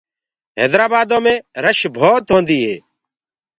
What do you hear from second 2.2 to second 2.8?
هوندي هي۔